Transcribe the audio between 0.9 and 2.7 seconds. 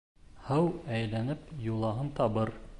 әйләнеп юлағын табыр